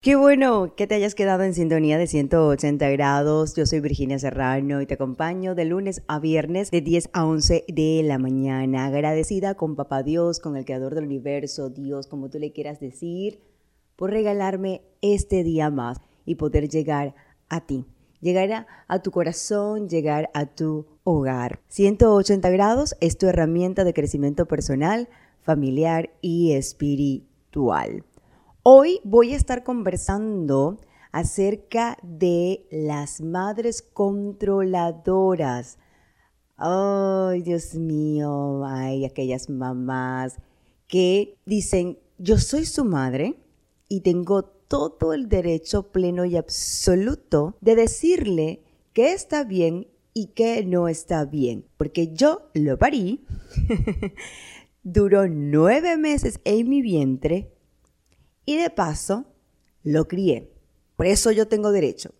[0.00, 3.56] Qué bueno que te hayas quedado en sintonía de 180 grados.
[3.56, 7.64] Yo soy Virginia Serrano y te acompaño de lunes a viernes de 10 a 11
[7.66, 8.86] de la mañana.
[8.86, 13.40] Agradecida con Papá Dios, con el Creador del Universo, Dios, como tú le quieras decir,
[13.96, 17.16] por regalarme este día más y poder llegar
[17.48, 17.84] a ti.
[18.20, 21.58] Llegar a, a tu corazón, llegar a tu hogar.
[21.70, 25.08] 180 grados es tu herramienta de crecimiento personal,
[25.40, 28.04] familiar y espiritual.
[28.70, 30.78] Hoy voy a estar conversando
[31.10, 35.78] acerca de las madres controladoras.
[36.58, 40.36] Ay, Dios mío, hay aquellas mamás
[40.86, 43.36] que dicen, yo soy su madre
[43.88, 48.60] y tengo todo el derecho pleno y absoluto de decirle
[48.92, 53.24] que está bien y que no está bien, porque yo lo parí,
[54.82, 57.54] duró nueve meses en mi vientre
[58.48, 59.26] y de paso
[59.82, 60.50] lo crié.
[60.96, 62.14] Por eso yo tengo derecho.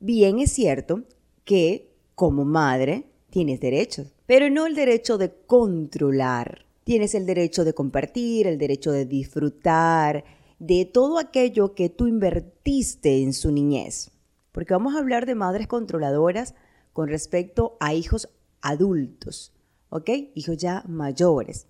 [0.00, 1.04] Bien es cierto
[1.44, 6.66] que como madre tienes derechos, pero no el derecho de controlar.
[6.82, 10.24] Tienes el derecho de compartir, el derecho de disfrutar
[10.58, 14.10] de todo aquello que tú invertiste en su niñez.
[14.50, 16.56] Porque vamos a hablar de madres controladoras
[16.92, 18.28] con respecto a hijos
[18.60, 19.52] adultos,
[19.88, 20.10] ¿ok?
[20.34, 21.68] Hijos ya mayores.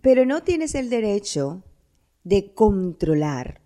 [0.00, 1.62] Pero no tienes el derecho
[2.24, 3.60] de controlar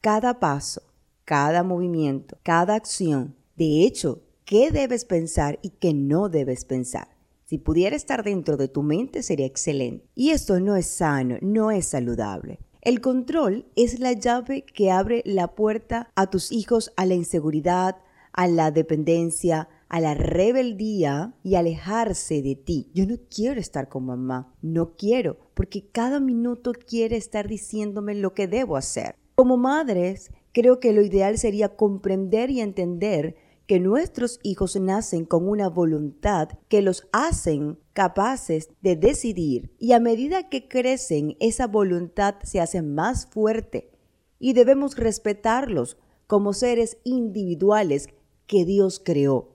[0.00, 0.82] cada paso,
[1.24, 3.36] cada movimiento, cada acción.
[3.56, 7.08] De hecho, qué debes pensar y qué no debes pensar.
[7.44, 10.06] Si pudiera estar dentro de tu mente sería excelente.
[10.14, 12.58] Y esto no es sano, no es saludable.
[12.80, 17.98] El control es la llave que abre la puerta a tus hijos a la inseguridad,
[18.32, 22.90] a la dependencia, a la rebeldía y alejarse de ti.
[22.94, 28.32] Yo no quiero estar con mamá, no quiero, porque cada minuto quiere estar diciéndome lo
[28.32, 29.16] que debo hacer.
[29.34, 35.46] Como madres, creo que lo ideal sería comprender y entender que nuestros hijos nacen con
[35.46, 42.36] una voluntad que los hacen capaces de decidir y a medida que crecen esa voluntad
[42.44, 43.90] se hace más fuerte
[44.38, 48.08] y debemos respetarlos como seres individuales
[48.46, 49.51] que Dios creó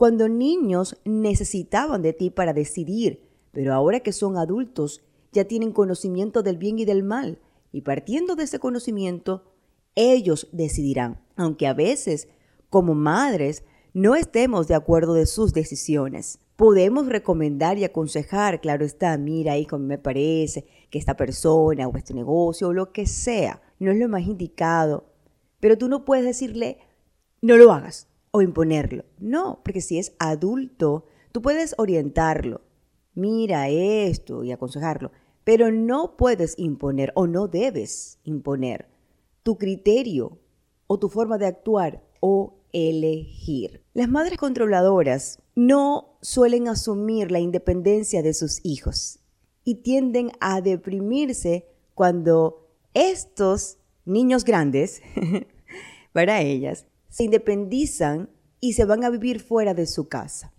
[0.00, 6.42] cuando niños necesitaban de ti para decidir, pero ahora que son adultos ya tienen conocimiento
[6.42, 7.38] del bien y del mal,
[7.70, 9.52] y partiendo de ese conocimiento,
[9.94, 12.28] ellos decidirán, aunque a veces,
[12.70, 13.62] como madres,
[13.92, 16.38] no estemos de acuerdo de sus decisiones.
[16.56, 22.14] Podemos recomendar y aconsejar, claro está, mira, hijo, me parece que esta persona o este
[22.14, 25.12] negocio o lo que sea no es lo más indicado,
[25.60, 26.78] pero tú no puedes decirle,
[27.42, 29.04] no lo hagas, o imponerlo.
[29.18, 32.62] No, porque si es adulto, tú puedes orientarlo.
[33.14, 35.10] Mira esto y aconsejarlo,
[35.44, 38.88] pero no puedes imponer o no debes imponer
[39.42, 40.38] tu criterio
[40.86, 43.82] o tu forma de actuar o elegir.
[43.94, 49.18] Las madres controladoras no suelen asumir la independencia de sus hijos
[49.64, 55.02] y tienden a deprimirse cuando estos niños grandes,
[56.12, 60.54] para ellas, se independizan y se van a vivir fuera de su casa.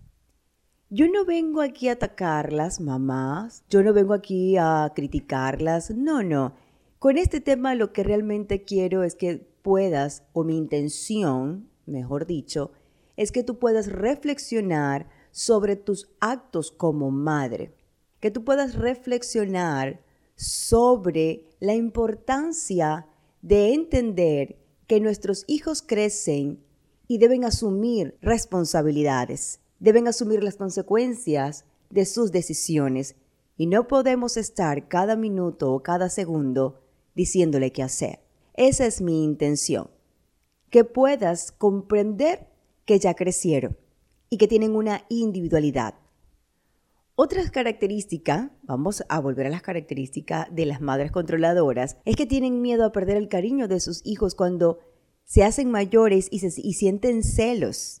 [0.90, 6.54] Yo no vengo aquí a atacarlas, mamás, yo no vengo aquí a criticarlas, no, no.
[6.98, 12.72] Con este tema lo que realmente quiero es que puedas, o mi intención, mejor dicho,
[13.16, 17.74] es que tú puedas reflexionar sobre tus actos como madre,
[18.20, 20.04] que tú puedas reflexionar
[20.36, 23.06] sobre la importancia
[23.40, 24.61] de entender
[24.92, 26.62] que nuestros hijos crecen
[27.08, 33.16] y deben asumir responsabilidades, deben asumir las consecuencias de sus decisiones
[33.56, 36.82] y no podemos estar cada minuto o cada segundo
[37.14, 38.20] diciéndole qué hacer.
[38.52, 39.88] Esa es mi intención,
[40.68, 42.48] que puedas comprender
[42.84, 43.78] que ya crecieron
[44.28, 45.94] y que tienen una individualidad.
[47.14, 52.62] Otra característica, vamos a volver a las características de las madres controladoras, es que tienen
[52.62, 54.78] miedo a perder el cariño de sus hijos cuando
[55.24, 58.00] se hacen mayores y, se, sienten celos.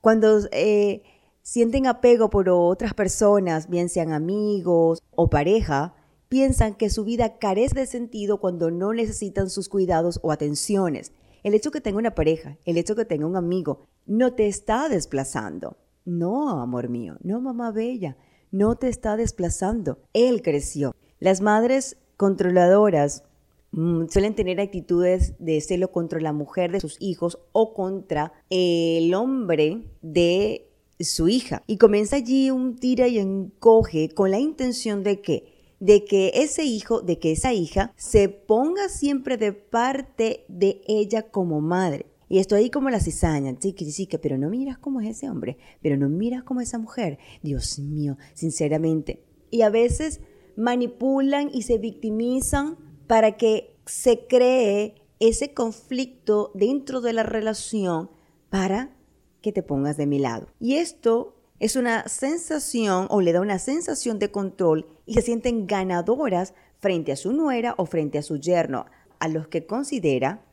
[0.00, 1.02] Cuando eh,
[1.42, 5.94] sienten apego por otras personas, bien sean amigos o pareja,
[6.30, 11.12] piensan que su vida carece de sentido cuando no necesitan sus cuidados o atenciones.
[11.42, 14.88] El hecho que tenga una pareja, el hecho que tenga un amigo, no te está
[14.88, 15.76] desplazando.
[16.04, 18.16] No, amor mío, no, mamá bella,
[18.50, 19.98] no te está desplazando.
[20.12, 20.94] Él creció.
[21.18, 23.24] Las madres controladoras
[23.72, 29.14] mm, suelen tener actitudes de celo contra la mujer de sus hijos o contra el
[29.14, 31.62] hombre de su hija.
[31.66, 36.64] Y comienza allí un tira y encoge con la intención de que de que ese
[36.64, 42.09] hijo, de que esa hija se ponga siempre de parte de ella como madre.
[42.30, 45.96] Y estoy ahí como la cizaña, chiqui, pero no miras cómo es ese hombre, pero
[45.96, 47.18] no miras cómo es esa mujer.
[47.42, 49.24] Dios mío, sinceramente.
[49.50, 50.20] Y a veces
[50.56, 52.78] manipulan y se victimizan
[53.08, 58.10] para que se cree ese conflicto dentro de la relación
[58.48, 58.96] para
[59.42, 60.46] que te pongas de mi lado.
[60.60, 65.66] Y esto es una sensación o le da una sensación de control y se sienten
[65.66, 68.86] ganadoras frente a su nuera o frente a su yerno,
[69.18, 70.46] a los que considera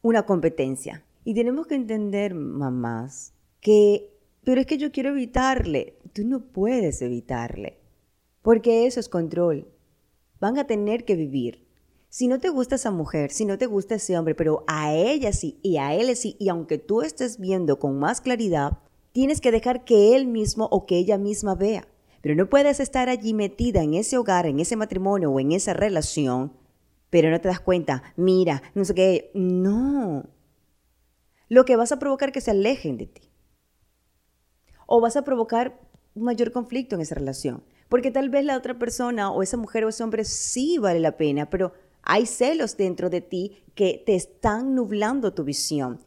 [0.00, 1.04] una competencia.
[1.28, 5.98] Y tenemos que entender, mamás, que, pero es que yo quiero evitarle.
[6.14, 7.82] Tú no puedes evitarle,
[8.40, 9.68] porque eso es control.
[10.40, 11.68] Van a tener que vivir.
[12.08, 15.34] Si no te gusta esa mujer, si no te gusta ese hombre, pero a ella
[15.34, 18.78] sí y a él sí, y aunque tú estés viendo con más claridad,
[19.12, 21.86] tienes que dejar que él mismo o que ella misma vea.
[22.22, 25.74] Pero no puedes estar allí metida en ese hogar, en ese matrimonio o en esa
[25.74, 26.54] relación,
[27.10, 30.24] pero no te das cuenta, mira, no sé qué, no.
[31.48, 33.30] Lo que vas a provocar que se alejen de ti.
[34.86, 35.80] O vas a provocar
[36.14, 37.62] un mayor conflicto en esa relación.
[37.88, 41.16] Porque tal vez la otra persona o esa mujer o ese hombre sí vale la
[41.16, 41.72] pena, pero
[42.02, 46.00] hay celos dentro de ti que te están nublando tu visión.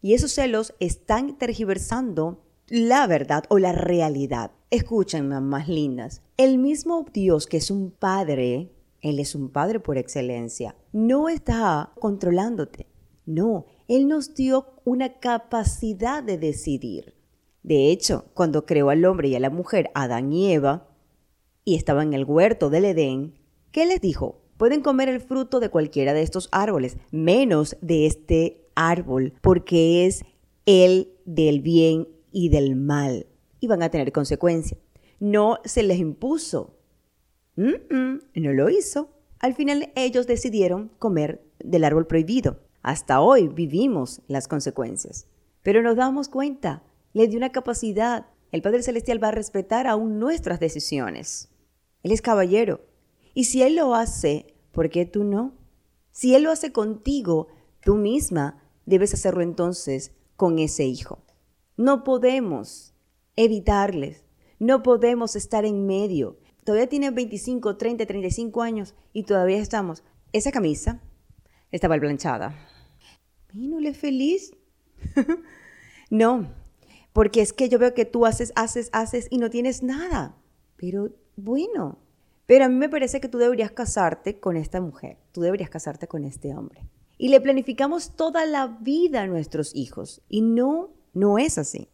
[0.00, 4.52] Y esos celos están tergiversando la verdad o la realidad.
[4.70, 6.22] Escúchenme, más lindas.
[6.36, 8.70] El mismo Dios que es un padre,
[9.00, 12.86] Él es un padre por excelencia, no está controlándote.
[13.26, 17.14] No, Él nos dio una capacidad de decidir.
[17.62, 20.88] De hecho, cuando creó al hombre y a la mujer, Adán y Eva,
[21.64, 23.34] y estaban en el huerto del Edén,
[23.72, 24.42] ¿qué les dijo?
[24.56, 30.24] Pueden comer el fruto de cualquiera de estos árboles, menos de este árbol, porque es
[30.66, 33.26] el del bien y del mal
[33.60, 34.78] y van a tener consecuencias.
[35.20, 36.76] No se les impuso.
[37.56, 39.10] no lo hizo.
[39.38, 42.60] Al final ellos decidieron comer del árbol prohibido.
[42.84, 45.26] Hasta hoy vivimos las consecuencias.
[45.62, 46.82] Pero nos damos cuenta,
[47.14, 48.26] le dio una capacidad.
[48.52, 51.48] El Padre Celestial va a respetar aún nuestras decisiones.
[52.02, 52.82] Él es caballero.
[53.32, 55.54] Y si Él lo hace, ¿por qué tú no?
[56.10, 57.48] Si Él lo hace contigo,
[57.80, 61.24] tú misma debes hacerlo entonces con ese hijo.
[61.78, 62.92] No podemos
[63.34, 64.26] evitarles,
[64.58, 66.38] no podemos estar en medio.
[66.64, 70.02] Todavía tienen 25, 30, 35 años y todavía estamos.
[70.34, 71.00] Esa camisa
[71.72, 72.73] estaba planchada.
[73.54, 74.52] ¿Y no le feliz?
[76.10, 76.52] no,
[77.12, 80.36] porque es que yo veo que tú haces, haces, haces y no tienes nada.
[80.76, 81.98] Pero bueno,
[82.46, 86.08] pero a mí me parece que tú deberías casarte con esta mujer, tú deberías casarte
[86.08, 86.86] con este hombre.
[87.16, 91.88] Y le planificamos toda la vida a nuestros hijos y no no es así.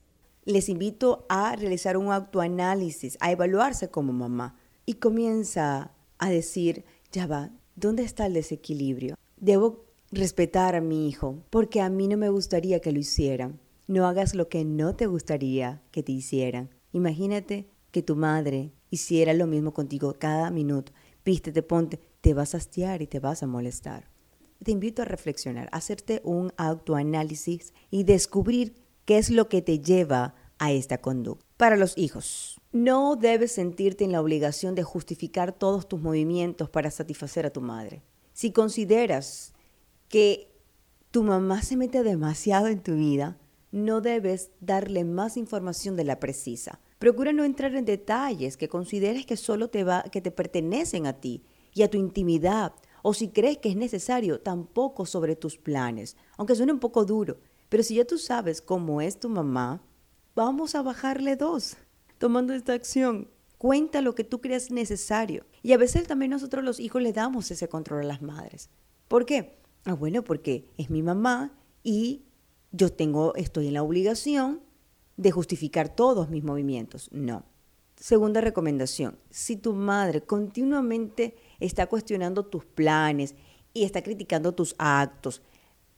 [0.44, 7.26] Les invito a realizar un autoanálisis, a evaluarse como mamá y comienza a decir, ya
[7.26, 9.16] va, ¿dónde está el desequilibrio?
[9.36, 13.60] Debo respetar a mi hijo porque a mí no me gustaría que lo hicieran.
[13.86, 16.70] No hagas lo que no te gustaría que te hicieran.
[16.92, 20.92] Imagínate que tu madre hiciera lo mismo contigo cada minuto.
[21.24, 24.10] Vístete, ponte, te vas a hastiar y te vas a molestar.
[24.62, 28.74] Te invito a reflexionar, a hacerte un autoanálisis y descubrir
[29.10, 31.44] ¿Qué es lo que te lleva a esta conducta?
[31.56, 36.92] Para los hijos, no debes sentirte en la obligación de justificar todos tus movimientos para
[36.92, 38.04] satisfacer a tu madre.
[38.34, 39.52] Si consideras
[40.10, 40.52] que
[41.12, 43.38] tu mamá se mete demasiado en tu vida,
[43.70, 46.80] no debes darle más información de la precisa.
[46.98, 51.14] Procura no entrar en detalles que consideres que solo te va, que te pertenecen a
[51.14, 56.16] ti y a tu intimidad, o si crees que es necesario, tampoco sobre tus planes,
[56.36, 57.38] aunque suene un poco duro.
[57.68, 59.80] Pero si ya tú sabes cómo es tu mamá,
[60.34, 61.76] vamos a bajarle dos,
[62.18, 63.30] tomando esta acción.
[63.58, 65.46] Cuenta lo que tú creas necesario.
[65.62, 68.70] Y a veces también nosotros los hijos le damos ese control a las madres.
[69.06, 69.59] ¿Por qué?
[69.84, 72.22] Ah, bueno, porque es mi mamá y
[72.72, 74.60] yo tengo, estoy en la obligación
[75.16, 77.08] de justificar todos mis movimientos.
[77.12, 77.44] No.
[77.96, 83.34] Segunda recomendación, si tu madre continuamente está cuestionando tus planes
[83.74, 85.42] y está criticando tus actos,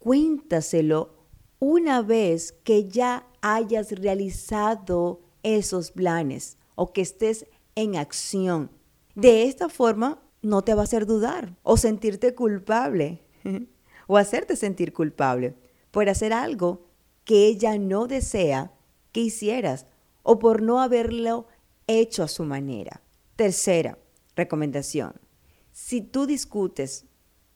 [0.00, 1.14] cuéntaselo
[1.60, 7.46] una vez que ya hayas realizado esos planes o que estés
[7.76, 8.70] en acción.
[9.14, 13.22] De esta forma no te va a hacer dudar o sentirte culpable
[14.06, 15.54] o hacerte sentir culpable
[15.90, 16.86] por hacer algo
[17.24, 18.72] que ella no desea
[19.12, 19.86] que hicieras
[20.22, 21.46] o por no haberlo
[21.86, 23.02] hecho a su manera.
[23.36, 23.98] Tercera
[24.34, 25.14] recomendación,
[25.72, 27.04] si tú discutes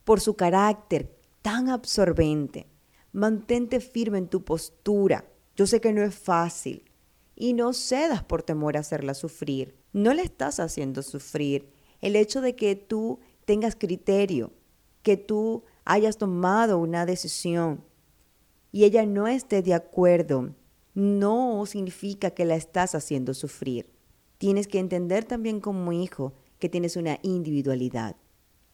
[0.03, 2.67] por su carácter tan absorbente,
[3.17, 5.25] Mantente firme en tu postura.
[5.55, 6.83] Yo sé que no es fácil.
[7.35, 9.75] Y no cedas por temor a hacerla sufrir.
[9.91, 11.71] No le estás haciendo sufrir.
[11.99, 14.51] El hecho de que tú tengas criterio,
[15.01, 17.83] que tú hayas tomado una decisión
[18.73, 20.53] y ella no esté de acuerdo,
[20.93, 23.89] no significa que la estás haciendo sufrir.
[24.37, 28.17] Tienes que entender también como hijo que tienes una individualidad.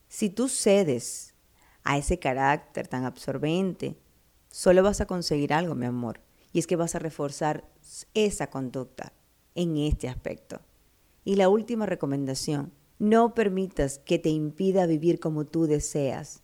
[0.08, 1.34] Si tú cedes
[1.84, 3.96] a ese carácter tan absorbente,
[4.50, 6.20] solo vas a conseguir algo, mi amor,
[6.52, 7.64] y es que vas a reforzar
[8.14, 9.12] esa conducta
[9.54, 10.60] en este aspecto.
[11.24, 16.43] Y la última recomendación, no permitas que te impida vivir como tú deseas.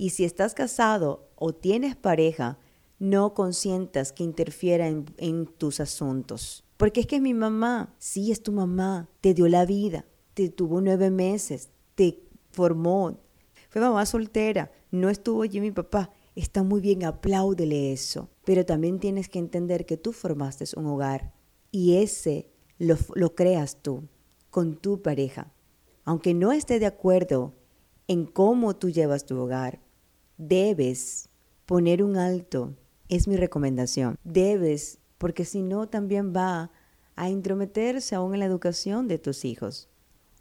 [0.00, 2.58] Y si estás casado o tienes pareja,
[2.98, 6.64] no consientas que interfiera en, tus asuntos.
[6.78, 10.80] Porque es que mi mamá, sí es tu mamá, te dio la vida, te tuvo
[10.80, 12.18] nueve meses, te
[12.50, 13.20] formó,
[13.68, 16.08] fue mamá soltera, no estuvo allí mi papá.
[16.34, 18.30] Está muy bien, apláudele eso.
[18.46, 21.34] Pero también tienes que entender que tú formaste un hogar
[21.70, 24.08] y ese lo, creas tú
[24.48, 25.52] con tu pareja.
[26.06, 27.52] Aunque no esté de acuerdo
[28.08, 29.82] en cómo tú llevas tu hogar,
[30.40, 31.28] debes
[31.66, 32.74] poner un alto.
[33.08, 34.16] Es mi recomendación.
[34.24, 36.70] Debes, porque si no también va
[37.14, 39.88] a intrometerse aún en la educación de tus hijos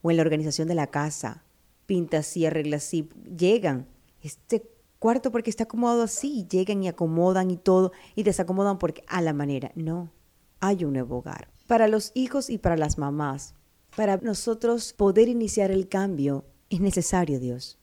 [0.01, 1.43] o en la organización de la casa.
[1.85, 3.09] Pinta así, arregla así.
[3.37, 3.87] Llegan.
[4.21, 6.47] Este cuarto porque está acomodado así.
[6.49, 9.71] Llegan y acomodan y todo y desacomodan porque a la manera.
[9.75, 10.11] No,
[10.59, 11.49] hay un nuevo hogar.
[11.67, 13.55] Para los hijos y para las mamás,
[13.95, 17.77] para nosotros poder iniciar el cambio, es necesario Dios.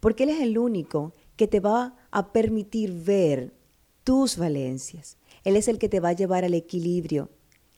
[0.00, 3.54] Porque Él es el único que te va a permitir ver
[4.04, 5.16] tus valencias.
[5.44, 7.30] Él es el que te va a llevar al equilibrio.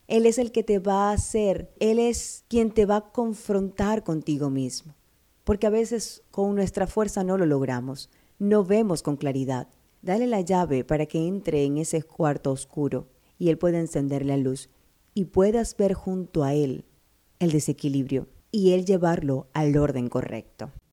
[0.09, 1.71] Él es el que te va a hacer.
[1.79, 4.97] Él es quien te va a confrontar contigo mismo.
[5.45, 8.09] Porque a veces con nuestra fuerza no lo logramos.
[8.39, 9.69] No vemos con claridad.
[10.01, 14.39] Dale la llave para que entre en ese cuarto oscuro y Él pueda encender la
[14.39, 14.71] luz
[15.13, 16.87] y puedas ver junto a Él
[17.39, 20.73] el desequilibrio y Él llevarlo al orden correcto.